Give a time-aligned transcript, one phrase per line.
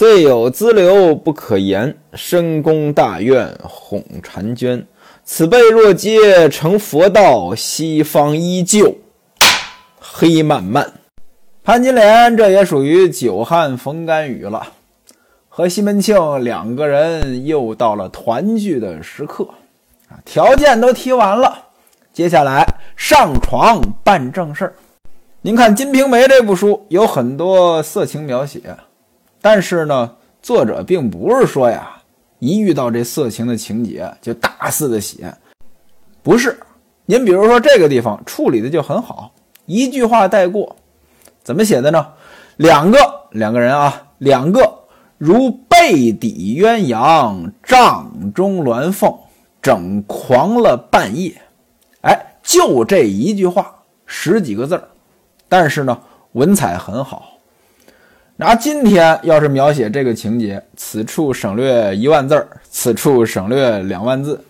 [0.00, 4.86] 最有资流不可言，深宫大院哄婵娟。
[5.24, 8.96] 此辈若皆成佛道，西方依旧
[10.00, 10.90] 黑漫漫。
[11.62, 14.68] 潘金莲这也属于久旱逢甘雨了，
[15.50, 19.46] 和西门庆两个人又到了团聚的时刻
[20.08, 20.16] 啊！
[20.24, 21.66] 条件都提完了，
[22.10, 24.72] 接下来上床办正事儿。
[25.42, 28.62] 您看《金瓶梅》这部书有很多色情描写，
[29.40, 31.96] 但是呢，作者并不是说呀。
[32.38, 35.30] 一遇到这色情的情节就大肆的写，
[36.22, 36.58] 不是？
[37.04, 39.30] 您比如说这个地方处理的就很好，
[39.66, 40.74] 一句话带过，
[41.42, 42.06] 怎么写的呢？
[42.56, 42.98] 两个
[43.32, 44.84] 两个人啊，两个
[45.18, 49.14] 如背底鸳鸯，帐中鸾凤，
[49.60, 51.34] 整狂了半夜。
[52.00, 54.88] 哎，就这一句话，十几个字儿，
[55.46, 56.00] 但是呢，
[56.32, 57.34] 文采很好。
[58.40, 64.42] 拿今天要是描写这个情节，此处省略一万字儿，此处省略两万字，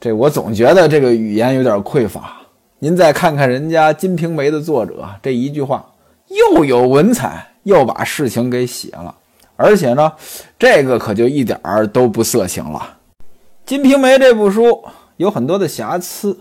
[0.00, 2.38] 这我总觉得这个语言有点匮乏。
[2.78, 5.84] 您再看看人家《金瓶梅》的作者，这一句话
[6.28, 9.14] 又有文采，又把事情给写了，
[9.56, 10.10] 而且呢，
[10.58, 12.96] 这个可就一点儿都不色情了。
[13.66, 14.82] 《金瓶梅》这部书
[15.18, 16.34] 有很多的瑕疵，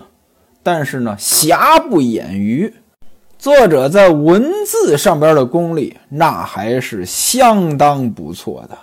[0.64, 2.74] 但是呢，瑕不掩瑜。
[3.38, 8.76] 作者在文字上边的功力，那还是相当不错的。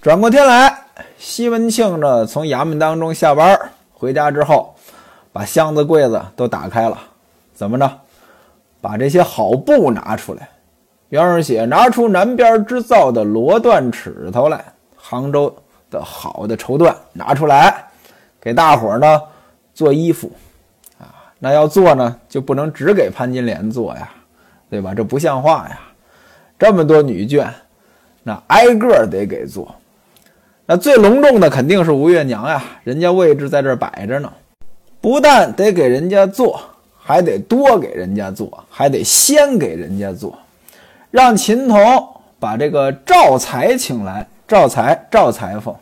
[0.00, 0.78] 转过天来，
[1.18, 3.58] 西门庆呢从衙门当中下班
[3.92, 4.74] 回家之后，
[5.30, 6.98] 把箱子柜子都打开了，
[7.54, 7.90] 怎么着？
[8.80, 10.48] 把这些好布拿出来。
[11.10, 14.64] 原文写：拿出南边织造的罗缎尺头来，
[14.96, 15.54] 杭州
[15.90, 17.84] 的好的绸缎拿出来，
[18.40, 19.20] 给大伙呢
[19.74, 20.30] 做衣服。
[21.38, 24.08] 那要做呢，就不能只给潘金莲做呀，
[24.70, 24.94] 对吧？
[24.94, 25.78] 这不像话呀！
[26.58, 27.46] 这么多女眷，
[28.22, 29.74] 那挨个得给做。
[30.64, 34.32] 那最隆重的肯定是吴月娘呀，人家位置在这摆着呢。
[35.00, 36.58] 不但得给人家做，
[36.98, 40.36] 还得多给人家做，还得先给人家做。
[41.10, 41.78] 让秦童
[42.40, 45.74] 把这个赵才请来，赵才赵裁缝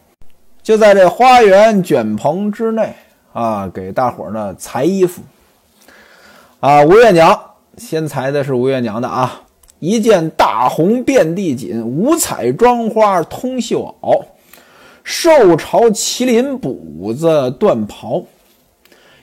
[0.62, 2.92] 就在这花园卷棚之内
[3.32, 5.22] 啊，给大伙儿呢裁衣服。
[6.64, 7.38] 啊，吴月娘
[7.76, 9.42] 先裁的是吴月娘的啊，
[9.80, 14.24] 一件大红遍地锦，五彩妆花通袖袄，
[15.02, 18.22] 寿朝麒麟补子缎袍，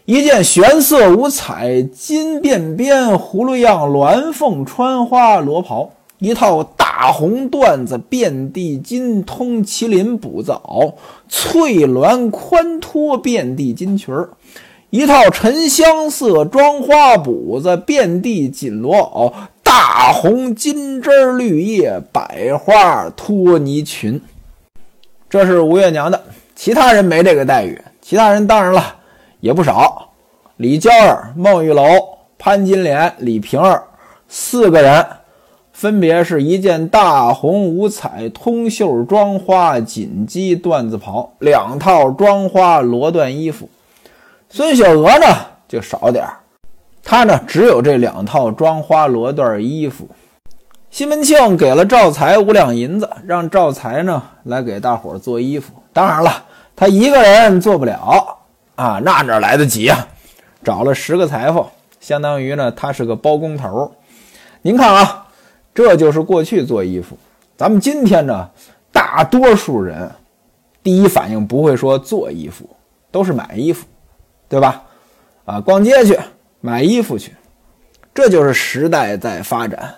[0.05, 10.93] 一件玄色五彩金便边葫芦样鸾凤穿花罗袍，一套大红缎子遍地金通麒麟补子袄，
[11.27, 14.29] 翠鸾宽托遍地金裙儿。
[14.91, 19.31] 一套沉香色妆花补子，遍地锦罗袄，
[19.63, 24.21] 大红金枝绿叶百花托泥裙。
[25.29, 26.21] 这是吴月娘的，
[26.57, 27.81] 其他人没这个待遇。
[28.01, 28.97] 其他人当然了，
[29.39, 30.09] 也不少。
[30.57, 31.83] 李娇儿、孟玉楼、
[32.37, 33.81] 潘金莲、李瓶儿
[34.27, 35.07] 四个人，
[35.71, 43.69] 分别是一件大红五彩通袖妆花锦鸡缎子袍，两套装花罗缎衣服。
[44.53, 45.25] 孙小娥呢
[45.65, 46.33] 就少点儿，
[47.01, 50.05] 她呢只有这两套装花罗缎衣服。
[50.89, 55.71] 西门庆给了赵才五两银子，让赵才呢来给大伙做衣服。
[55.93, 56.43] 当然了，
[56.75, 58.39] 他一个人做不了
[58.75, 60.05] 啊，那哪来得及啊？
[60.61, 61.65] 找了十个裁缝，
[62.01, 63.89] 相当于呢他是个包工头。
[64.63, 65.27] 您看啊，
[65.73, 67.17] 这就是过去做衣服。
[67.55, 68.49] 咱们今天呢，
[68.91, 70.11] 大多数人
[70.83, 72.69] 第一反应不会说做衣服，
[73.11, 73.87] 都是买衣服。
[74.51, 74.83] 对吧？
[75.45, 76.19] 啊，逛街去
[76.59, 77.31] 买衣服去，
[78.13, 79.95] 这就是时代在发展。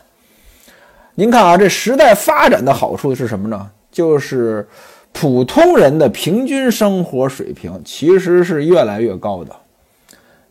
[1.16, 3.72] 您看啊，这时代发展的好处是什么呢？
[3.92, 4.68] 就是
[5.12, 9.56] 普通人的平均生活水平其实是越来越高的。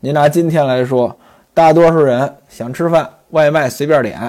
[0.01, 1.17] 您拿今天来说，
[1.53, 4.19] 大多数人想吃饭，外卖随便点；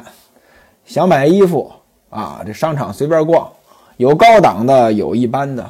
[0.85, 1.73] 想买衣服
[2.11, 3.51] 啊，这商场随便逛，
[3.97, 5.69] 有高档的，有一般的。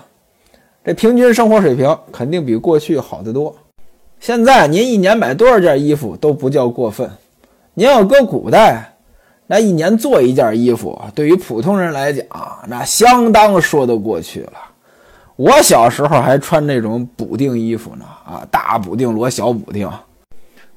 [0.85, 3.57] 这平均生活水平肯定比过去好得多。
[4.25, 7.11] 现在您一年买多少件衣服都不叫过分，
[7.75, 8.94] 您要搁古代，
[9.47, 12.25] 那一年做一件衣服，对于普通人来讲，
[12.67, 14.53] 那相当说得过去了。
[15.37, 19.87] 我小时候还穿那种补丁衣服呢，啊，大补丁摞小补丁。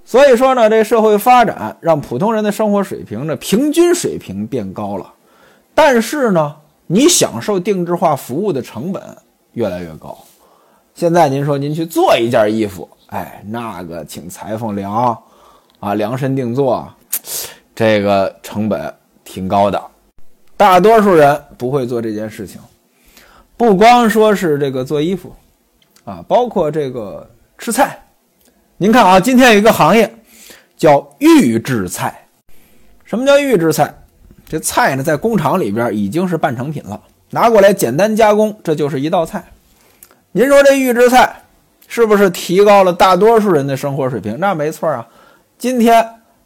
[0.04, 5.14] 所以说呢，这社会发展让普通人的生活水平呢，平均水平变高了，
[5.74, 6.54] 但是呢，
[6.88, 9.02] 你享受定制化服务的成本
[9.54, 10.18] 越来越高。
[10.94, 12.90] 现在您说您去做一件衣服。
[13.08, 15.18] 哎，那个请裁缝量，
[15.80, 16.88] 啊，量身定做，
[17.74, 18.94] 这个成本
[19.24, 19.82] 挺高的。
[20.58, 22.60] 大多数人不会做这件事情。
[23.56, 25.34] 不光说是这个做衣服
[26.04, 27.28] 啊，包括这个
[27.58, 27.98] 吃菜。
[28.78, 30.14] 您看啊，今天有一个行业
[30.76, 32.28] 叫预制菜。
[33.04, 33.94] 什么叫预制菜？
[34.48, 39.44] 这菜呢，在工厂里边已经是半成品了，拿过来简单加工，这就是一道菜。
[40.32, 41.42] 您说这预制菜
[41.88, 44.38] 是不是提高了大多数人的生活水平？
[44.40, 45.08] 那没错啊。
[45.58, 46.06] 今天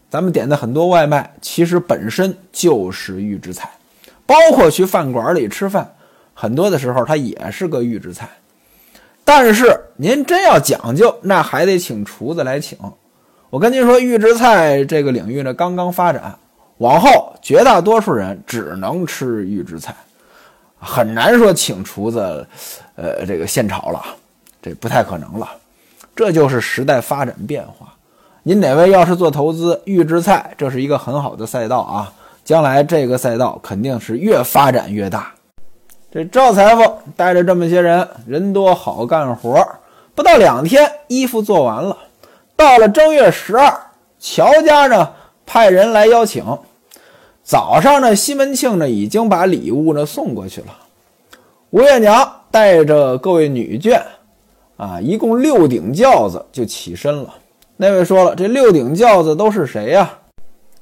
[0.10, 3.70] 咱们点的很多外卖，其实本身就是预制菜，
[4.26, 5.96] 包括去饭馆里吃饭。
[6.34, 8.28] 很多的时候，它也是个预制菜，
[9.24, 12.78] 但是您真要讲究，那还得请厨子来请。
[13.50, 16.34] 我跟您说，预制菜这个领域呢，刚刚发展，
[16.78, 19.94] 往后绝大多数人只能吃预制菜，
[20.80, 22.48] 很难说请厨子，
[22.96, 24.04] 呃，这个现炒了，
[24.62, 25.50] 这不太可能了。
[26.16, 27.94] 这就是时代发展变化。
[28.44, 32.12] 您哪位要是做投资，预制菜这是一个很好的赛道啊，
[32.44, 35.32] 将来这个赛道肯定是越发展越大。
[36.12, 39.66] 这赵裁缝带着这么些人，人多好干活，
[40.14, 41.96] 不到两天，衣服做完了。
[42.56, 43.74] 到了正月十二，
[44.20, 45.12] 乔家呢
[45.46, 46.44] 派人来邀请。
[47.44, 50.68] 早上呢，西门庆呢已经把礼物呢送过去了。
[51.70, 54.02] 吴月娘带着各位女眷，
[54.82, 57.36] 啊，一共六顶轿子就起身了。
[57.78, 60.12] 那位说了，这六顶轿子都是谁呀？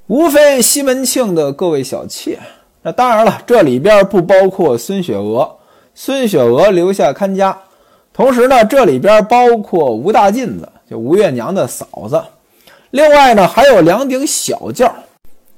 [0.07, 2.39] 无非西门庆的各位小妾。
[2.81, 5.57] 那当然了，这里边不包括孙雪娥，
[5.93, 7.57] 孙雪娥留下看家。
[8.13, 12.23] 同时呢，这里边包括吴大妗子，就吴月娘的嫂子。
[12.91, 14.95] 另外呢，还有两顶小轿，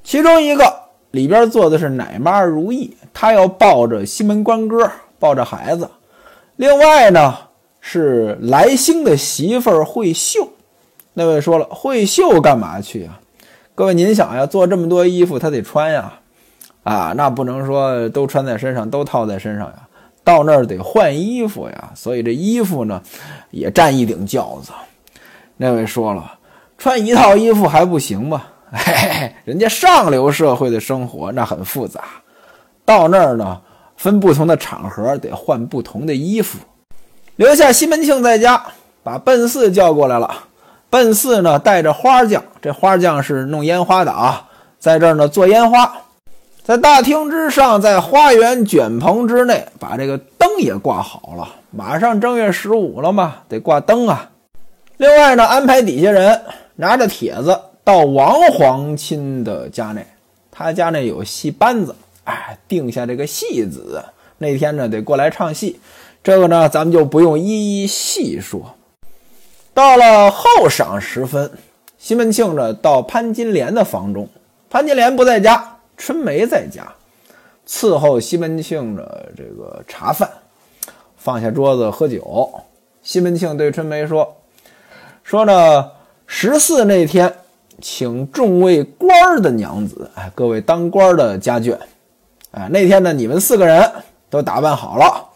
[0.04, 0.74] 其中一个
[1.12, 4.90] 里边坐的是奶妈如意，她要抱着西门官哥，
[5.20, 5.88] 抱着孩子。
[6.56, 7.38] 另外呢，
[7.82, 10.48] 是来兴的媳妇儿慧秀。
[11.16, 13.20] 那位说了，慧秀干嘛去啊？
[13.76, 16.14] 各位您想呀，做这么多衣服，她得穿呀。
[16.84, 19.88] 啊，那不能说都穿在身上，都套在身上呀，
[20.24, 23.02] 到那儿得换衣服呀，所以这衣服呢，
[23.52, 24.72] 也占一顶轿子。
[25.58, 26.40] 那位说了，
[26.78, 28.44] 穿一套衣服还不行吗？
[28.72, 32.04] 嘿嘿，人家上流社会的生活那很复杂，
[32.86, 33.62] 到那儿呢，
[33.98, 36.58] 分不同的场合得换不同的衣服。
[37.42, 38.64] 留下西门庆在家，
[39.02, 40.32] 把奔四叫过来了。
[40.92, 44.48] 奔四呢，带着花匠，这花匠是弄烟花的啊，
[44.78, 45.92] 在这儿呢做烟花。
[46.62, 51.50] 在大厅之上，在花园卷棚之内，把这个灯也挂好了。
[51.72, 54.30] 马上正月十五了嘛，得挂灯啊。
[54.98, 56.40] 另外呢，安排底下人
[56.76, 60.06] 拿着帖子到王皇亲的家内，
[60.52, 61.96] 他家内有戏班子，
[62.26, 64.04] 哎，定下这个戏子，
[64.38, 65.80] 那天呢得过来唱戏。
[66.24, 68.76] 这个呢，咱们就不用一一细说。
[69.74, 71.52] 到了后晌时分，
[71.98, 74.28] 西门庆呢到潘金莲的房中，
[74.70, 75.78] 潘金莲不在家。
[75.98, 76.92] 春梅在家
[77.68, 80.28] 伺候西门庆的这个茶饭，
[81.16, 82.50] 放下桌子喝酒。
[83.04, 84.36] 西门庆对春梅说
[85.24, 85.92] ：“说呢，
[86.26, 87.32] 十四那天
[87.82, 91.78] 请众位官儿的娘子，哎，各位当官的家眷，
[92.50, 93.92] 哎，那天呢，你们四个人
[94.28, 95.30] 都打扮好了，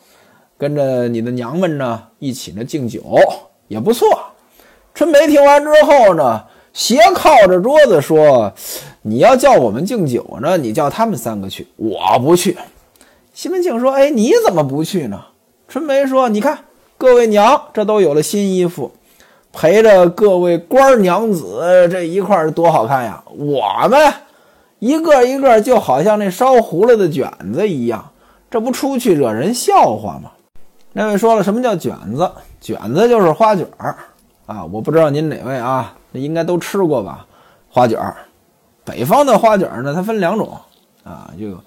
[0.57, 3.03] 跟着你的娘们呢一起呢敬酒，
[3.67, 4.07] 也不错。”
[4.93, 6.43] 春梅听完之后呢。
[6.75, 8.51] 斜靠着桌子说
[9.03, 12.57] ：“你要叫我们敬酒呢，你叫他们三个去，我不去。”
[13.33, 15.21] 西门庆说：“哎，你怎么不去呢？”
[15.69, 16.65] 春梅说：“你看，
[16.97, 18.91] 各位娘这都有了新衣服，
[19.53, 23.23] 陪着各位官娘子这一块多好看呀！
[23.37, 24.13] 我们
[24.79, 28.11] 一个一个就好像那烧糊了的卷子一样，
[28.51, 30.31] 这不出去惹人笑话吗？”
[30.97, 32.31] 那位说了：“什么叫卷子？
[32.61, 33.97] 卷子就是花卷儿
[34.45, 34.63] 啊！
[34.63, 37.27] 我不知道您哪位啊。”应该都吃过吧，
[37.69, 38.15] 花卷儿。
[38.85, 40.57] 北方的花卷儿呢，它分两种
[41.03, 41.61] 啊，就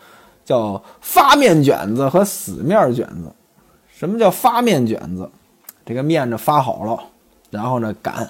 [0.47, 3.31] 叫发面卷子和死面卷子。
[3.93, 5.31] 什么叫发面卷子？
[5.85, 6.99] 这个面呢发好了，
[7.51, 8.27] 然后呢擀，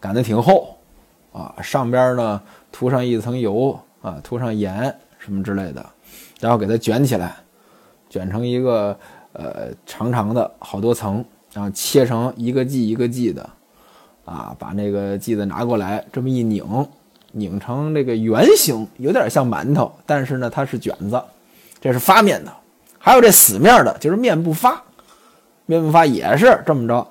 [0.00, 0.76] 擀的挺厚
[1.32, 5.86] 啊，上边呢涂上一层油啊，涂上盐什么之类的，
[6.40, 7.36] 然后给它卷起来，
[8.10, 8.98] 卷成一个
[9.38, 13.48] 呃长长的好多层，然后切成一个剂一个剂的。
[14.24, 16.62] 啊，把那个剂子拿过来，这么一拧，
[17.32, 21.18] 拧成这个圆形，有点像馒头，但是呢，它是卷子，
[21.80, 22.52] 这是发面的。
[22.98, 24.82] 还有这死面的，就是面不发，
[25.64, 27.08] 面不发也是这么着，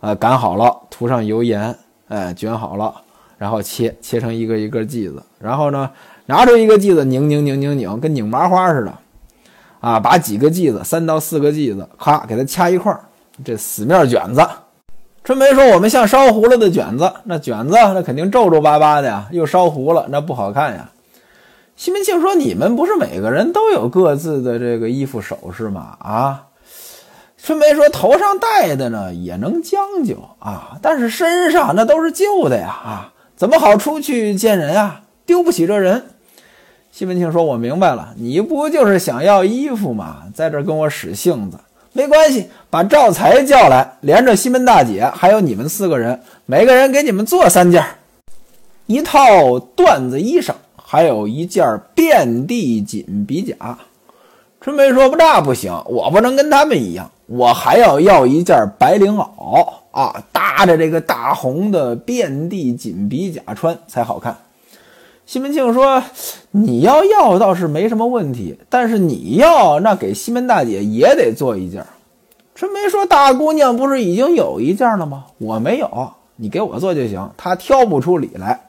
[0.00, 1.74] 呃，擀好了，涂上油盐，
[2.08, 2.94] 哎，卷好了，
[3.38, 5.90] 然后切切成一个一个剂子，然后呢，
[6.26, 8.92] 拿出一个剂子，拧拧拧拧拧，跟拧麻花似的，
[9.80, 13.00] 啊，把几个剂子，三到四个剂子，咔，给它掐一块儿，
[13.44, 14.46] 这死面卷子。
[15.24, 20.90] 春梅说：“我们像烧糊了的卷子，那卷子那肯定皱皱巴巴的呀，又烧糊了，那不好看呀。”
[21.76, 26.46] 西门庆说：“你们不是每个人都有各自的这个衣服首饰吗？”啊，
[27.42, 35.02] 春梅说：“头上戴的呢也能将就啊，但是身上那都是旧的呀，啊，怎么好出去见人啊？
[35.24, 36.04] 丢不起这人。”
[36.92, 40.24] 西门庆说：“我明白了，你不就是想要衣服吗？
[40.34, 41.56] 在这跟我使性子，
[41.92, 47.82] 没关系，把赵才叫来，连着西门大姐，还有你们四个人，每个人给你们做三件，
[48.86, 49.20] 一套
[49.76, 53.78] 缎子衣裳，还有一件遍地锦比甲。”
[54.60, 64.36] 春梅说：“不，那不行，我不能跟他们一样，我还要要一件白绫袄啊，搭着这个大红的遍地锦比甲穿才好看。”
[65.30, 66.02] 西门庆说
[66.50, 71.86] ：“你要要倒是没什么问题，但是你要那给西门大姐也得做一件。”
[72.56, 75.26] 春梅说：“大姑娘不是已经有一件了吗？
[75.38, 78.62] 我没有，你给我做就行。”她挑不出理来。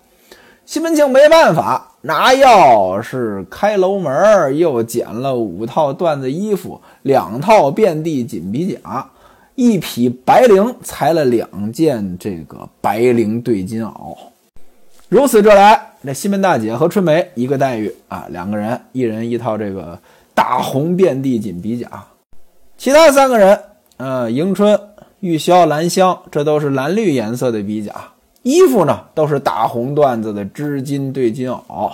[0.63, 9.09] 西门庆没办法，拿钥匙开楼门，又捡了五套缎子衣服，两套遍地锦皮甲，
[9.55, 14.15] 一匹白绫，裁了两件这个白绫对金袄。
[15.11, 15.89] 如此这来。
[15.99, 19.99] 那西门大姐和春梅一个待遇啊，两个人一人一套这个
[20.33, 22.05] 大红遍地锦比甲，
[22.77, 23.59] 其他三个人，
[23.97, 24.79] 呃，迎春、
[25.19, 27.93] 玉箫、兰香，这都是蓝绿颜色的比甲，
[28.43, 31.91] 衣服呢都是大红缎子的织金对金袄，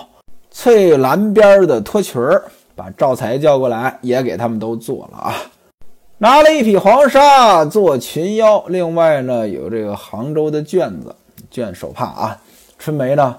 [0.51, 2.43] 翠蓝边的拖裙儿，
[2.75, 5.33] 把赵才叫过来也给他们都做了啊，
[6.19, 11.13] 拿了一匹黄纱做裙腰，另外呢有这个杭州的绢子
[11.51, 12.37] 绢手帕啊，
[12.77, 13.35] 春梅呢。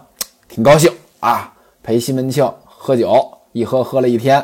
[0.48, 0.90] 挺高兴
[1.20, 1.52] 啊，
[1.82, 4.42] 陪西门庆喝酒，一喝喝了一天，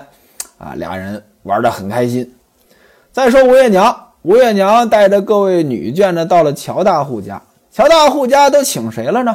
[0.59, 2.31] 啊，俩人玩得很开心。
[3.11, 7.41] 再说吴月娘，吴月娘带着各位女眷呢，到了乔大户家。
[7.73, 9.35] 乔大户家都请谁了呢？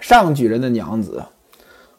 [0.00, 1.22] 上举人的娘子，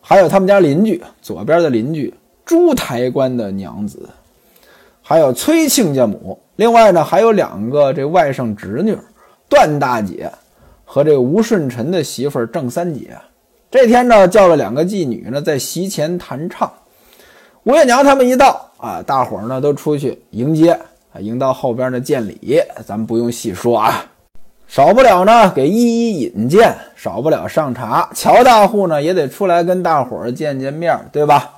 [0.01, 2.12] 还有他们家邻居左边的邻居
[2.44, 4.10] 朱台官的娘子，
[5.03, 6.41] 还有崔亲家母。
[6.56, 8.98] 另外呢，还有两个这外甥侄女，
[9.48, 10.32] 段大姐
[10.91, 13.15] 和这吴顺臣的媳妇儿郑三姐。
[13.69, 16.67] 这天呢，叫了两个妓女呢，在席前弹唱。
[17.62, 20.72] 吴月娘他们一到啊，大伙儿呢都出去迎接
[21.13, 24.03] 啊，迎到后边的见礼，咱们不用细说啊。
[24.67, 28.10] 少不了呢，给一一引荐；少不了上茶。
[28.15, 31.53] 乔大户呢也得出来跟大伙儿见见面，对吧？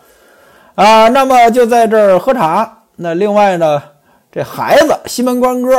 [0.76, 2.80] 啊，那么就在这儿喝茶。
[2.98, 3.82] 那另外呢，
[4.30, 5.78] 这孩子西门官哥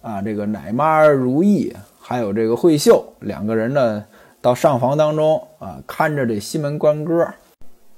[0.00, 1.70] 啊，这个奶妈如意，
[2.06, 4.04] 还有这个慧秀两个人呢。
[4.42, 7.26] 到上房当中啊，看着这西门官哥。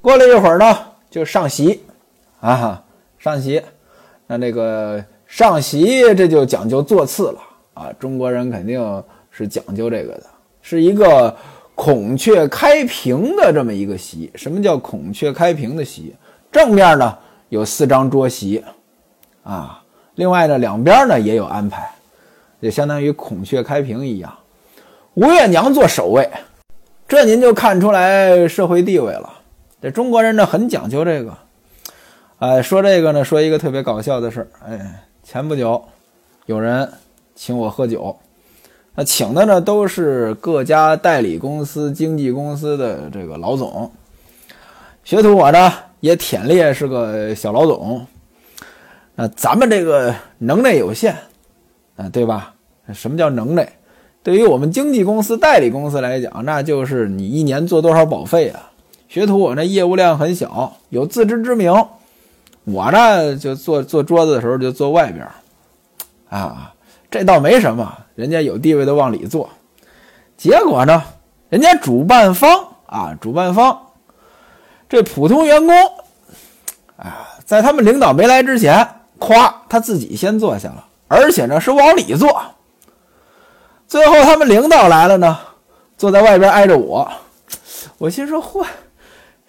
[0.00, 0.78] 过了一会儿呢，
[1.10, 1.82] 就上席
[2.40, 2.82] 啊，
[3.18, 3.62] 上席。
[4.26, 7.40] 那这个上席，这就讲究座次了
[7.74, 7.92] 啊。
[7.98, 10.22] 中国人肯定是讲究这个的，
[10.62, 11.36] 是一个
[11.74, 14.30] 孔雀开屏的这么一个席。
[14.34, 16.16] 什么叫孔雀开屏的席？
[16.50, 17.18] 正面呢
[17.50, 18.64] 有四张桌席
[19.42, 19.82] 啊，
[20.14, 21.90] 另外呢两边呢也有安排，
[22.60, 24.36] 就相当于孔雀开屏一样。
[25.14, 26.28] 吴月娘做首位，
[27.06, 29.32] 这您就看出来社会地位了。
[29.80, 31.36] 这中国人呢很讲究这个。
[32.38, 34.48] 哎，说这个呢，说一个特别搞笑的事儿。
[34.64, 35.84] 哎，前不久
[36.46, 36.88] 有人
[37.34, 38.16] 请我喝酒，
[38.94, 43.90] 那请的呢都是各家代理公司、经纪公司的这个老总。
[45.02, 48.06] 学徒我呢也忝列是个小老总。
[49.16, 51.16] 那咱们这个能耐有限，
[51.98, 52.54] 啊，对吧？
[52.94, 53.70] 什么叫能耐？
[54.22, 58.70] 对于我们经纪公司、代理公司来讲，那就是你一年做多少保费啊？
[59.08, 61.72] 学徒我那业务量很小，有自知之明。
[62.64, 65.26] 我呢就坐坐桌子的时候就坐外边
[66.28, 66.74] 啊，
[67.10, 69.48] 这倒没什么，人家有地位的往里坐。
[70.36, 71.02] 结果呢，
[71.48, 73.80] 人家主办方啊，主办方
[74.88, 75.74] 这普通员工
[76.96, 78.86] 啊，在他们领导没来之前，
[79.18, 82.40] 咵他自己先坐下了，而且呢是往里坐。
[83.88, 85.38] 最后他们领导来了呢，
[85.96, 87.10] 坐在外边挨着我。
[87.96, 88.64] 我心说：嚯，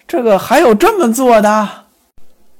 [0.08, 1.68] 这个还有这么坐的？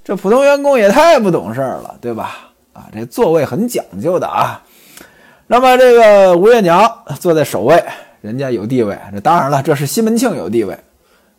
[0.04, 2.50] 这普通员工也太不懂事了，对吧？
[2.72, 4.62] 啊，这座位很讲究的啊。
[5.46, 7.82] 那么这个吴月娘坐在首位，
[8.20, 8.98] 人家有地位。
[9.12, 10.78] 这当然了，这是西门庆有地位。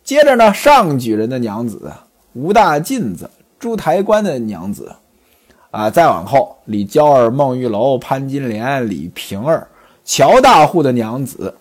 [0.04, 1.92] 接着呢，上举人的娘子
[2.32, 4.92] 吴大妗子、朱台官的娘子，
[5.72, 9.66] 啊，再往后李娇儿、孟玉楼、潘金莲、李瓶儿。
[10.04, 11.54] 乔大户的娘子，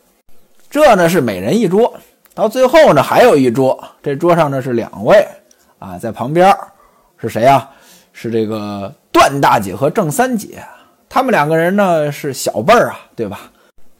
[0.69, 1.93] 这呢是每人一桌。
[2.33, 5.27] 到最后呢，还有一桌，这桌上呢是两位
[5.79, 6.55] 啊，在旁边
[7.17, 7.69] 是谁呀？
[8.13, 10.61] 是这个段大姐和郑三姐，
[11.07, 13.51] 他们两个人呢是小辈儿啊，对吧？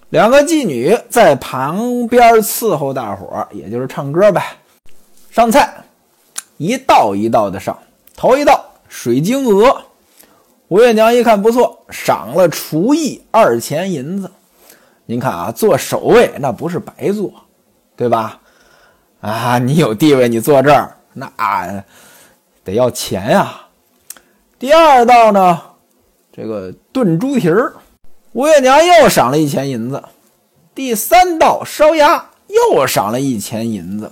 [0.10, 4.44] 两个妓女在旁边伺候大伙儿，也就是唱歌呗。
[5.30, 5.74] 上菜
[6.58, 7.78] 一道一道的上。
[8.18, 9.82] 头一道水晶鹅，
[10.72, 14.32] 吴月娘一看不错，赏了厨艺二钱银子。
[15.06, 17.30] 您看啊，做守卫那不是白做，
[17.98, 18.40] 对吧？
[19.20, 21.30] 啊，你有地位，你坐这儿那
[22.64, 23.54] 得要钱呀。
[24.58, 25.62] 第二道呢，
[26.32, 27.74] 这个炖猪蹄儿，
[28.32, 30.02] 吴月娘又赏了一钱银子。
[30.74, 34.10] 第三道烧鸭，又赏了一钱银子。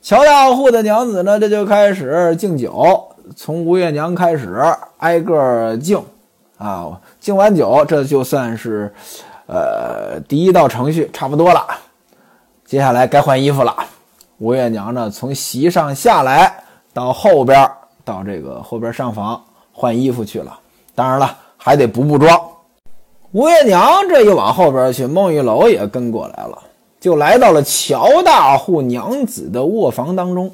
[0.00, 4.62] 乔大户的娘子呢，这就开始敬酒，从吴月娘开始
[4.98, 6.00] 挨个敬，
[6.58, 8.92] 啊，敬完酒，这就算是，
[9.46, 11.66] 呃，第一道程序差不多了。
[12.64, 13.74] 接下来该换衣服了。
[14.38, 17.68] 吴月娘呢，从席上下来，到后边，
[18.04, 19.42] 到这个后边上房
[19.72, 20.58] 换衣服去了。
[20.94, 22.40] 当然了，还得补补妆。
[23.32, 26.58] 吴月娘这一往后边去，孟玉楼也跟过来了。
[26.98, 30.50] 就来到了乔大户娘子的卧房当中，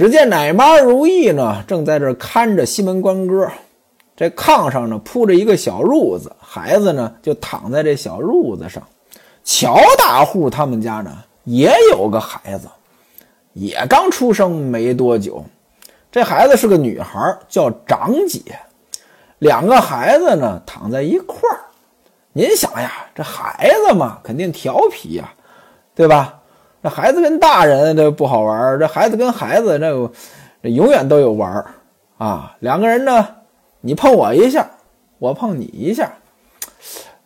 [0.00, 3.50] 只见奶妈如意呢，正在这看着西门官哥。
[4.16, 8.82] 这炕上呢铺着一个小褥子，孩子呢就躺在这小褥子上。
[9.44, 12.66] 乔大户他们家呢也有个孩子，
[13.52, 15.44] 也刚出生没多久。
[16.10, 18.40] 这孩子是个女孩，叫长姐。
[19.38, 21.60] 两个孩子呢躺在一块儿。
[22.32, 25.30] 您想呀，这孩子嘛，肯定调皮呀。
[25.94, 26.39] 对吧？
[26.82, 30.10] 这孩子跟大人这不好玩这孩子跟孩子这
[30.62, 31.64] 这永远都有玩
[32.18, 32.56] 啊。
[32.60, 33.26] 两个人呢，
[33.80, 34.68] 你碰我一下，
[35.18, 36.12] 我碰你一下。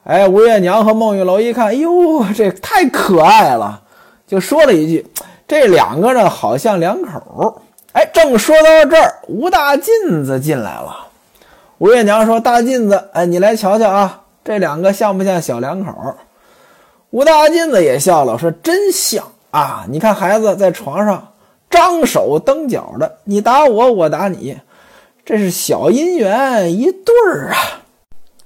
[0.04, 3.82] 哎，吴月娘和孟玉楼一看，哟，这太可爱了，
[4.26, 5.06] 就说了一句
[5.48, 7.62] ：“这两个呢，好像两口。”
[7.94, 11.06] 哎，正说到这儿，吴大妗子进来了。
[11.78, 15.92] 吴月娘说：“大妗子，哎，你来瞧瞧啊，这两个像不像小两口？”
[17.10, 19.86] 吴大妗子也笑了，说：“真像啊！
[19.88, 21.28] 你看孩子在床上
[21.70, 24.58] 张手蹬脚的，你打我，我打你，
[25.24, 27.56] 这是小姻缘一对儿啊！”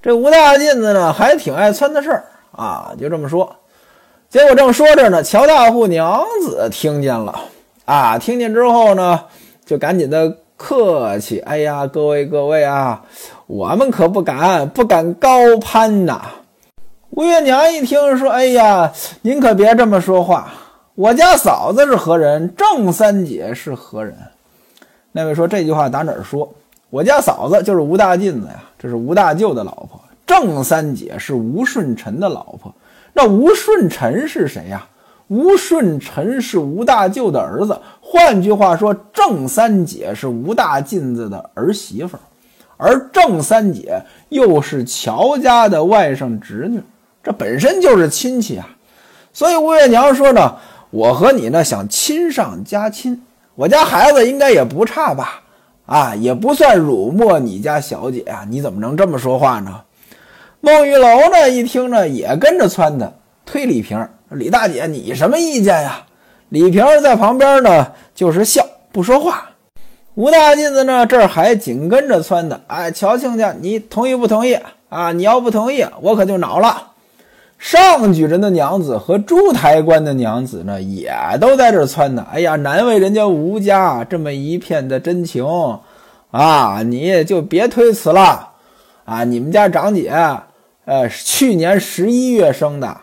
[0.03, 3.55] 这吴大妗子呢，还挺爱撺的事儿啊，就这么说。
[4.29, 7.39] 结果正说着呢，乔大户娘子听见了
[7.85, 9.19] 啊，听见之后呢，
[9.65, 13.01] 就赶紧的客气：“哎呀，各位各位啊，
[13.47, 16.21] 我们可不敢，不敢高攀呐。”
[17.09, 18.93] 吴月娘一听说：“哎呀，
[19.23, 20.53] 您可别这么说话。
[20.99, 22.53] 我家嫂子是何人？
[22.57, 24.13] 郑三姐是何人？”
[25.13, 26.53] 那位说：“这句话打哪儿说？
[26.89, 29.97] 我家嫂子就是吴大妗子呀，这是吴大舅的老婆。
[30.27, 32.75] 郑三姐是吴顺臣的老婆。
[33.13, 34.85] 那吴顺臣是谁呀？
[35.29, 37.79] 吴顺臣是吴大舅的儿子。
[38.01, 42.17] 换句话说，郑三姐是吴大妗子的儿媳妇，
[42.75, 46.83] 而郑三姐又是乔家的外甥侄女。”
[47.23, 48.67] 这本身就是亲戚啊，
[49.31, 50.57] 所以吴月娘说呢
[50.91, 53.23] ：“我和你呢想亲上加亲，
[53.55, 55.41] 我家孩子应该也不差吧？
[55.85, 59.81] 啊，也不算辱没你家小姐啊，你怎么能这么说话呢？”
[60.61, 63.13] 孟玉楼呢一听呢也跟着撺的，
[63.45, 66.03] 推李瓶：“李大姐，你什么意见呀？”
[66.49, 69.51] 李瓶在旁边呢就是笑不说话。
[70.15, 74.57] 吴大妗子呢这儿还紧跟着撺的：“哎，乔亲家，你同意不同意
[74.89, 75.11] 啊？
[75.11, 76.88] 你要不同意，我可就恼了。”
[77.59, 82.25] 上举人的娘子和朱台官的娘子呢，也都在这窜呢。
[82.31, 85.45] 哎呀，难为人家吴家这么一片的真情
[86.31, 86.81] 啊！
[86.83, 88.51] 你就别推辞了
[89.03, 89.25] 啊！
[89.25, 90.09] 你们家长姐，
[90.85, 92.95] 呃，去年十一月生的。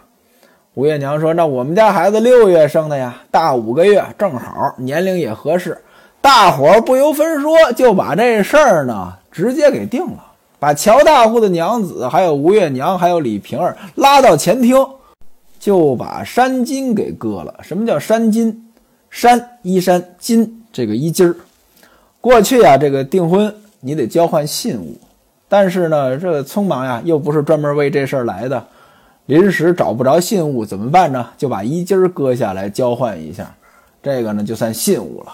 [0.73, 5.77] 吴月娘说：“那我们家孩子六月生的呀，大五个月，正好年龄也合适。”
[6.23, 10.26] 大伙儿不由分说，就把这事儿呢直接给定了。
[10.59, 14.77] 把乔大户的娘子，还有吴月娘，还有李瓶儿拉到前厅，
[15.59, 17.55] 就把山金给割了。
[17.63, 18.63] 什么叫山金？
[19.11, 21.37] 山衣衫金，这个衣襟儿。
[22.21, 24.99] 过去啊，这个订婚你得交换信物，
[25.49, 28.67] 但是呢，这匆忙呀，又不是专门为这事儿来的，
[29.27, 31.29] 临时找不着信物怎么办呢？
[31.39, 33.55] 就把衣襟儿割下来交换一下，
[34.03, 35.33] 这个呢就算信物了。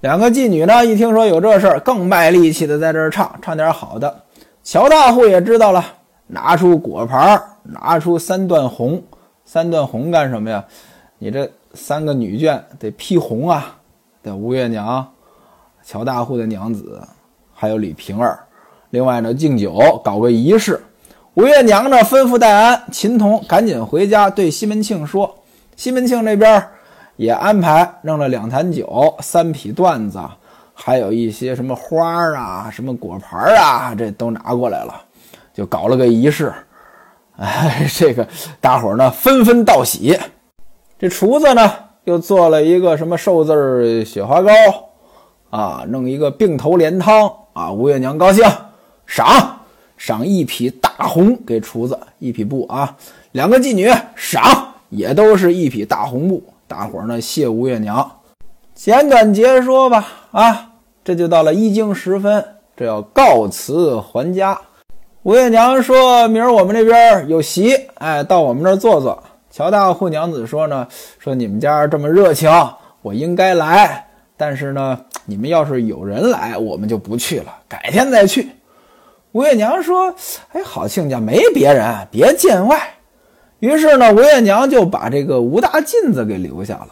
[0.00, 4.21] 两个妓女呢，一听说有这事儿，更卖力气的在这儿唱，唱点好的。
[4.64, 5.84] 乔大户也知道了，
[6.28, 9.02] 拿出果盘拿出三段红，
[9.44, 10.64] 三段红干什么呀？
[11.18, 13.78] 你这三个女眷得披红啊！
[14.22, 15.06] 的吴月娘、
[15.84, 17.02] 乔大户的娘子，
[17.52, 18.38] 还有李瓶儿。
[18.90, 20.80] 另外呢，敬酒，搞个仪式。
[21.34, 25.38] 吴月娘呢，吩咐戴安、秦童赶紧回家，对西门庆说。
[25.74, 26.68] 西门庆这边
[27.16, 30.20] 也安排弄了两坛酒，三匹缎子。
[30.74, 35.00] 还有一些什么花啊，什么果盘啊，这都拿过来了，
[35.54, 36.52] 就搞了个仪式。
[37.36, 38.26] 哎，这个
[38.60, 40.18] 大伙呢纷纷道喜。
[40.98, 41.72] 这厨子呢
[42.04, 44.52] 又做了一个什么寿字雪花糕
[45.50, 48.44] 啊，弄一个并头连汤啊，吴月娘高兴，
[49.06, 49.60] 赏
[49.96, 52.96] 赏一匹大红给厨子，一匹布啊，
[53.32, 58.10] 两个妓女赏也都是一匹大红布，大伙儿呢谢吴月娘。
[58.74, 60.70] 简短截说吧，啊，
[61.04, 64.58] 这就到了一更时分，这要告辞还家。
[65.24, 72.50] 吴月娘说：“明儿我们这边有席，哎，到我们这儿坐坐。”乔大户娘子说：“呢，说你们家这么热情，
[73.02, 74.08] 我应该来。
[74.36, 78.48] 但是呢，你们要是有人来，我们就不去了，改天再去。”
[79.32, 80.12] 吴月娘说
[80.52, 82.80] ：“哎，好亲家，没别人，别见外。”
[83.60, 86.88] 于是呢，吴月娘就把这个吴大妗子给留下了，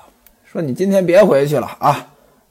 [0.51, 2.05] 说：“你今天别回去了啊，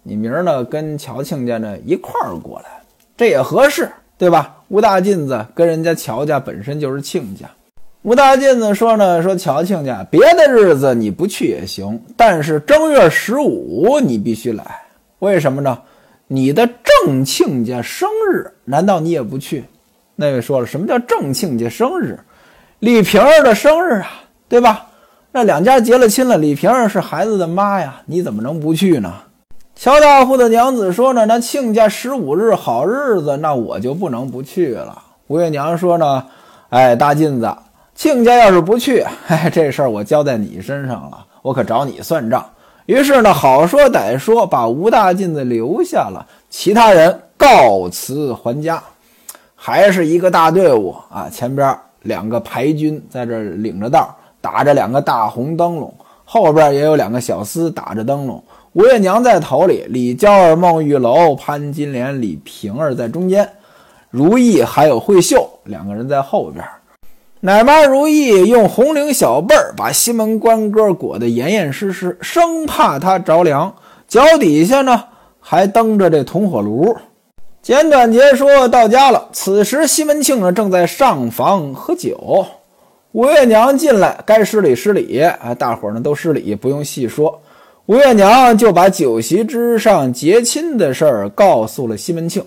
[0.03, 2.81] 你明儿呢跟乔亲家呢一块儿过来，
[3.17, 4.55] 这也合适。”对吧？
[4.67, 7.45] 吴大妗子跟人家乔家本身就是亲家。
[8.01, 14.63] 吴大妗子说呢，说乔亲家别的日子你不去也行，但是正月十五你必须来。
[15.19, 15.77] 为什么呢？
[16.27, 19.63] 你的正亲家生日，难道你也不去？
[20.15, 22.19] 那位说了，什么叫正亲家生日？
[22.79, 24.88] 李瓶儿的生日啊，对吧？
[25.31, 29.13] 那两家结了亲了，李瓶儿是孩子的妈呀，你怎么能不去呢？
[29.75, 36.25] 乔大户的娘子说呢：“那亲家十五日好日子，那我就不能不去了。”吴月娘说呢
[36.69, 37.55] ：“哎，大妗子，
[37.93, 42.43] 亲家要是不去， 哎，这事儿我交在你身上了，我可找你算账。”
[42.87, 48.81] 于是呢，好说歹说，把吴大妗子留下了，其他人告辞还家。
[49.55, 55.93] 还是一个大队伍啊，前边两个排军在这领着道，打着两个大红灯笼，
[56.25, 58.43] 后边也有两个小厮打着灯笼。
[58.73, 63.49] 吴月娘在头里，李娇儿、孟玉楼、潘金莲、李瓶儿在中间，
[64.09, 66.63] 如意还有慧秀两个人在后边。
[67.41, 73.73] 奶妈如意用红绫小被儿把西门官哥裹得严严实实，生怕他着凉。
[74.07, 75.05] 脚底下呢
[75.39, 76.95] 还蹬着这铜火炉。
[77.61, 82.45] 简短节说到家了，此时西门庆呢正在上房喝酒。
[83.11, 87.41] 吴月娘进来，该施礼施礼，啊，大伙儿呢都施礼，不用细说。
[87.87, 92.45] 吴月娘就把酒席之上结亲的事儿告诉了西门庆，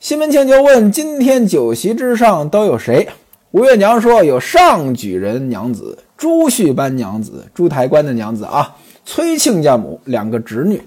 [0.00, 3.06] 西门庆就问：“今天酒席之上都有谁？”
[3.52, 10.82] 吴月娘说：“有上举人娘子、朱旭班娘子、朱台官的娘子啊，崔亲家母两个侄女。”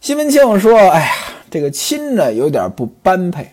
[0.00, 1.10] 西门庆说：“哎呀，
[1.50, 3.50] 这个亲呢有点不般配。”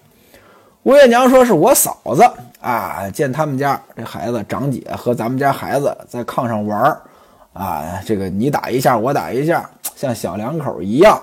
[0.83, 2.23] 吴月娘说：“是我嫂子
[2.69, 6.95] 啊，见他们家这孩子长姐和咱们家孩子在炕上玩。”
[7.53, 11.19] 啊，这个你打一下，我打一下，像小两口一样，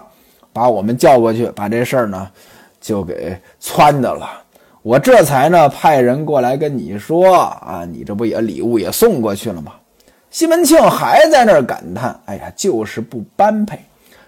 [0.53, 2.29] 把我们叫过去，把这事儿呢
[2.81, 4.29] 就给撺的了。
[4.83, 9.75] 我这才呢派人过来跟你说啊，你这不也礼物也送过去了吗？
[10.31, 13.79] 西门庆还在那儿感叹：“哎呀，就是不般配。”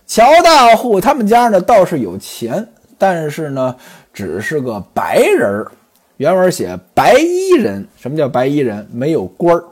[0.06, 2.64] 乔大户他们家呢倒是有钱，
[2.96, 3.74] 但是呢
[4.12, 5.72] 只是个白人儿。
[6.16, 8.88] 原文写白衣人，什么叫白衣人？
[8.92, 9.64] 没有官儿。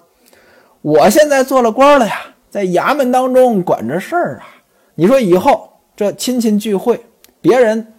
[0.83, 4.46] 我现在做了官了呀，在衙门当中管着事儿啊。
[4.94, 7.04] 你说以后这亲戚聚会，
[7.40, 7.94] 别人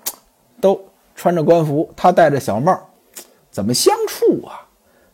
[0.61, 0.79] 都
[1.15, 2.79] 穿着官服，他戴着小帽，
[3.49, 4.67] 怎么相处啊？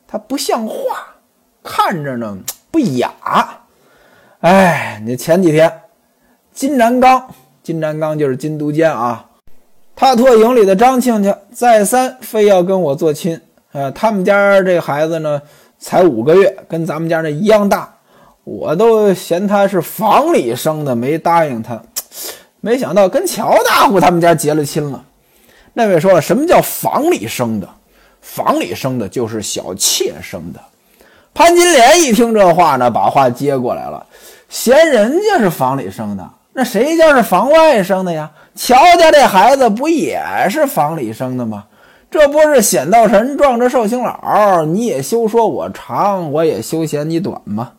[0.06, 1.16] 他不像话，
[1.64, 2.38] 看着呢
[2.70, 3.14] 不雅。
[4.42, 5.84] 哎，你前几天
[6.52, 9.30] 金南刚，金南刚就是金都监啊，
[10.02, 13.40] 帕托营里的张庆庆再三非要跟我做亲，
[13.72, 15.40] 呃，他们家这孩子呢。
[15.78, 17.92] 才五个月，跟咱们家那一样大，
[18.44, 21.82] 我都嫌他是房里生的，没答应他。
[22.60, 25.04] 没想到跟乔大户他们家结了亲了。
[25.74, 27.68] 那位说了，什么叫房里生的？
[28.22, 30.60] 房里生的就是小妾生的。
[31.34, 34.06] 潘金莲一听这话呢，把话接过来了，
[34.50, 38.32] 嫌人家是房里生的，那谁家是房外生的呀？
[38.56, 41.66] 乔家这孩子不也是房里生的吗？
[42.10, 47.72] 这不是显道神撞着寿星老，你也休说我长，我也休嫌你短吗？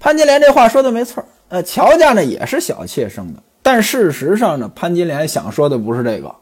[0.00, 6.34] 潘金莲这话说的没错，呃，乔家呢也是小妾生的，但事实上呢，潘金莲想说的不是这个，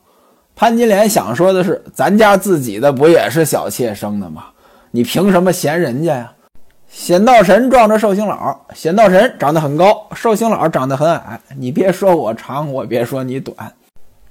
[0.55, 4.45] 潘金莲想说的是，咱家自己的不也是小妾生的吗？
[4.93, 6.33] 你凭什么嫌人家呀？
[6.89, 13.55] 显道神撞着寿星老，显道神长得很高，寿星老长得很矮，你别说我长，我别说你短。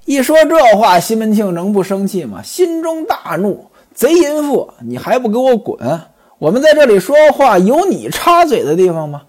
[0.04, 2.42] 一说这话，西门庆能不生气吗？
[2.42, 6.00] 心中大怒，贼淫妇，你还不给我滚！
[6.38, 9.22] 我们在这里说话，有你插嘴的地方吗？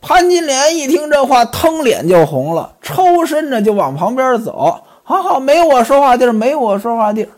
[0.00, 4.82] 潘金莲一听这话，腾脸就红了，抽身着就往旁边走。
[5.02, 7.28] 好好，没我说话地儿，没我说话地儿。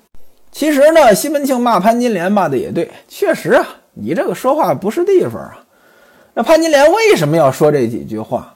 [0.52, 3.66] 其实呢，西门庆骂潘金莲骂的也对，确实啊，
[3.98, 5.58] 你这个说话不是地方啊。
[6.34, 8.52] 那潘金莲为什么要说这几句话？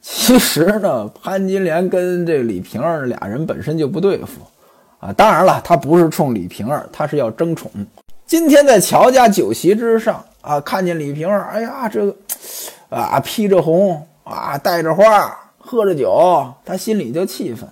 [0.00, 4.40] 其实呢，潘金莲跟这李瓶儿俩人本身就不对付
[4.98, 5.12] 啊。
[5.12, 7.70] 当然了，他不是冲李瓶儿，他是要争宠。
[8.24, 12.16] 今天在乔家酒席之上啊，看见李瓶儿，哎呀，这个
[12.88, 17.68] 啊披着红啊，带着花，喝着酒，他心里就气愤。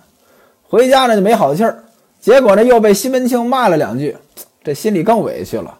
[0.69, 1.83] 回家呢就没好气儿，
[2.19, 4.15] 结果呢又被西门庆骂了两句，
[4.63, 5.79] 这心里更委屈了。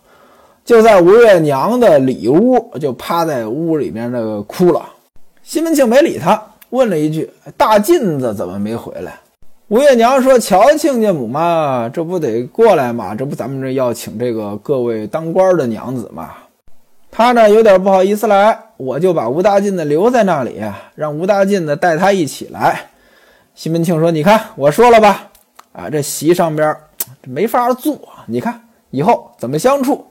[0.68, 4.86] 就在吴月娘的里屋，就趴在屋里面那个哭了。
[5.42, 9.14] 西门庆没理他，问了一句：“大妗子怎么没回来？”
[9.70, 13.16] 吴月娘说：“乔亲家母嘛，这不得过来嘛？
[13.16, 16.32] 这不咱们这要请这个各位当官的娘子嘛？
[17.10, 20.62] 他呢有点不好意思来，我就把吴大妗子留在那里，
[20.96, 22.88] 让吴大妗子带他一起来。”
[23.56, 25.30] 西门庆说：“你看，我说了吧，
[25.72, 26.76] 啊，这席上边
[27.24, 30.06] 没法坐，你看以后怎么相处？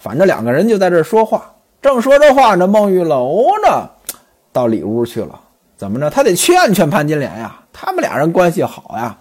[0.00, 3.90] 反正两个人就在这说话，正说着话呢，孟玉楼呢。”
[4.52, 5.38] 到里屋去了，
[5.76, 6.10] 怎么着？
[6.10, 7.60] 他得劝劝潘金莲呀。
[7.72, 9.16] 他们俩人关系好呀，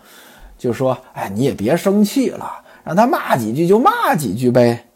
[0.58, 2.52] 就说：“哎，你也别生气了，
[2.84, 4.88] 让他骂几句就骂几句呗。”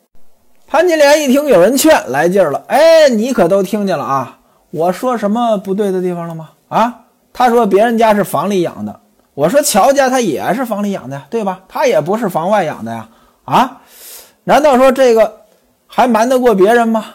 [0.66, 2.64] 潘金莲一听有人劝，来劲儿了。
[2.68, 4.40] 哎，你可都听见了啊？
[4.72, 6.50] 我说什么不对的地方了吗？
[6.70, 7.02] 啊？
[7.32, 9.02] 他说别人家是房里养的，
[9.36, 11.62] 我说乔家他也是房里养的，对吧？
[11.70, 13.10] 他也不是房外养的呀。
[13.46, 13.82] 啊？
[14.46, 15.43] 难道说这个
[15.96, 17.06] 还瞒得过别人吗？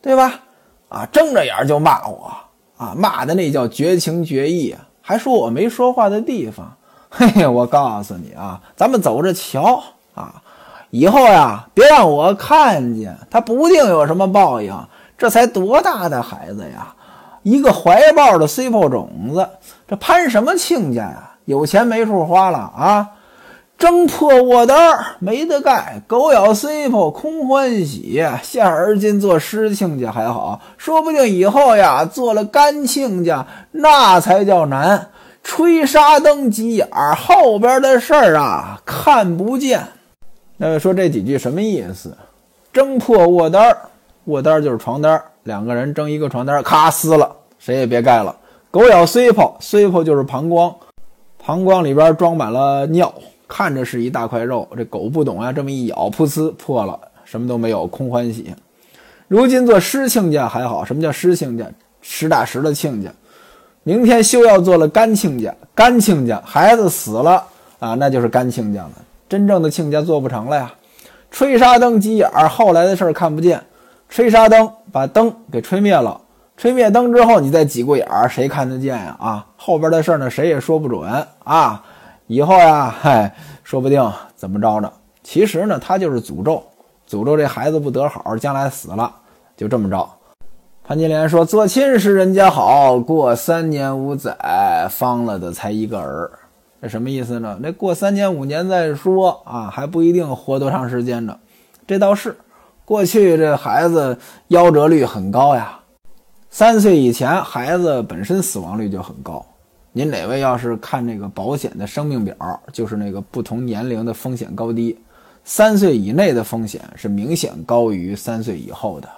[0.00, 0.40] 对吧？
[0.88, 2.32] 啊，睁着眼就骂我。
[2.78, 4.74] 啊，骂的那叫绝情绝义！
[5.02, 6.74] 还说我没说话的地方，
[7.10, 9.82] 嘿嘿，我告诉你啊，咱们走着瞧
[10.14, 10.42] 啊，
[10.88, 14.74] 以后呀，别让我看见他，不定有什么报应。
[15.18, 16.94] 这才多大的孩子呀，
[17.42, 19.46] 一个怀抱的碎破种子，
[19.86, 21.30] 这攀什么亲家呀？
[21.44, 23.10] 有钱没处花了啊！
[23.82, 28.24] 争破卧单儿没得盖，狗咬碎破空欢喜。
[28.40, 35.08] 现而今做湿亲家还好，说不定以后呀做了干亲家，那才叫难。
[35.42, 39.84] 吹沙灯急眼，后边的事儿啊看不见。
[40.58, 42.16] 那说这几句什么意思？
[42.72, 43.76] 争破卧单儿，
[44.26, 48.36] 卧单儿就是床单儿，两个人争一个床单儿，咔撕了，谁也别盖了。
[48.70, 50.72] 狗咬碎破，碎破就是膀胱，
[51.44, 53.12] 膀胱里边装满了尿。
[53.52, 58.54] 看着是一大块肉，这狗不懂啊，这么一咬，噗呲破了，什么都没有，空欢喜。
[59.28, 61.66] 如今做湿亲家还好，什么叫湿亲家？
[62.00, 63.10] 实打实的亲家。
[63.82, 67.44] 明天休要做了干亲家，干亲家孩子死了
[67.78, 68.92] 啊，那就是干亲家了。
[69.28, 70.72] 真正的亲家做不成了呀。
[71.30, 73.62] 吹沙灯急眼儿，后来的事儿看不见。
[74.08, 76.18] 吹沙灯把灯给吹灭了，
[76.56, 79.14] 吹灭灯之后，你再挤过眼儿，谁看得见呀？
[79.20, 81.84] 啊，后边的事儿呢，谁也说不准啊。
[82.32, 83.30] 以后呀，嗨，
[83.62, 84.90] 说不定怎么着呢？
[85.22, 86.64] 其实呢，他就是诅咒，
[87.06, 89.14] 诅咒这孩子不得好，将来死了，
[89.54, 90.08] 就这么着。
[90.82, 96.30] 潘金莲说：“做亲时人家好，过三年五载，方了的才一个儿。
[96.80, 97.58] 这什么意思呢？
[97.60, 101.36] 那过三年五年再说啊，还不一定活多长时间呢。
[101.86, 102.34] 这倒是，
[102.86, 104.16] 过去这孩子
[104.48, 105.80] 夭折率很高呀，
[106.48, 109.44] 三岁以前孩子本身死亡率就很高。”
[109.94, 112.34] 您哪位要是看那个保险的生命表，
[112.72, 114.98] 就是那个不同年龄的风险高低，
[115.44, 119.08] 三岁以内的风险是明显高于三岁以后的。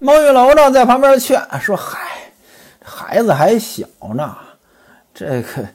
[0.00, 2.00] 孟玉楼呢在旁边劝说：“嗨，
[2.82, 4.36] 孩子还小呢，
[5.14, 5.68] 这个，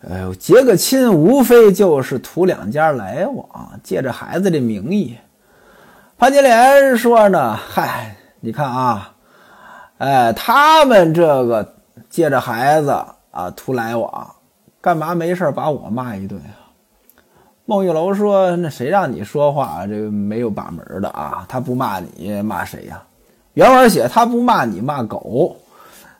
[0.00, 5.14] 呃，结个亲无非就是图两家来往，借着孩子的名义。”
[6.16, 9.12] 潘金莲说呢：“嗨，你看啊，
[9.98, 11.74] 哎，他们这个
[12.08, 14.34] 借着孩子。”啊，图来往，
[14.80, 16.62] 干嘛没事把我骂一顿啊？
[17.66, 21.44] 孟玉楼说：“那谁让你说话这个没有把门的啊？
[21.48, 23.02] 他不骂你，骂谁呀？”
[23.54, 25.56] 原文写他不骂你，骂狗。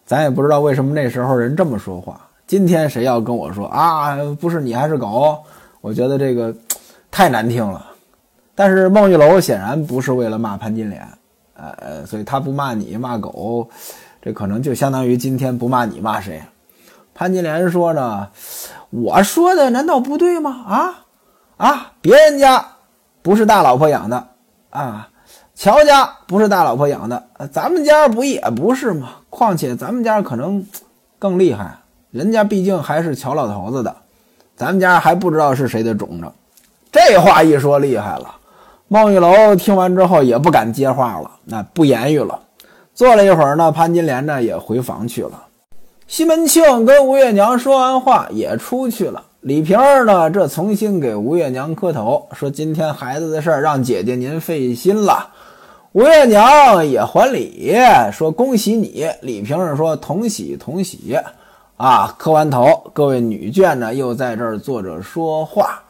[0.05, 2.21] 咱也不知道为什么那时候人这么说话。
[2.47, 5.39] 今天谁要跟我说啊，不是你还是狗？
[5.81, 6.55] 我觉得这个
[7.11, 7.87] 太难听了。
[8.55, 11.07] 但是孟玉楼显然不是为了骂潘金莲，
[11.55, 13.69] 呃，所以他不骂你，骂狗，
[14.23, 16.43] 这可能就相当于今天不骂你，骂谁？
[17.15, 18.29] 潘金莲说呢，
[18.91, 20.65] 我说的难道不对吗？
[20.69, 21.05] 啊
[21.57, 22.67] 啊，别人家
[23.23, 24.27] 不是大老婆养的
[24.71, 25.09] 啊，
[25.55, 27.23] 乔家不是大老婆养的，
[27.53, 29.11] 咱们家不也不是吗？
[29.31, 30.67] 况且咱们家可能
[31.19, 31.79] 更厉害，
[32.11, 33.95] 人家毕竟还是乔老头子的，
[34.57, 36.27] 咱们家还不知道是谁的种子。
[36.91, 38.35] 这话一说厉害了，
[38.89, 42.41] 孟玉楼听完之后也不敢接话了，那不言语了。
[42.93, 45.44] 坐了一会儿呢，潘金莲呢也回房去了。
[46.15, 49.25] 西门庆跟吴月娘说完话，也出去了。
[49.41, 55.31] 李瓶儿呢，这重新给吴月娘磕头，说：“今天孩子的事儿，让姐姐您费心了。”
[55.91, 57.77] 吴月娘也还礼，
[58.13, 61.19] 说：“恭喜你。”李瓶儿说：“同喜同喜。”
[61.79, 65.83] 啊，磕完头，各位女眷呢又在这儿坐着说话。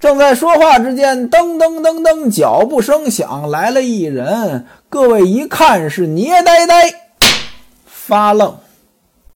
[0.00, 4.66] 正在说话之间，噔噔噔噔，脚步声响，来了一人。
[4.88, 6.92] 各位一看是聂呆呆，
[7.86, 8.52] 发愣。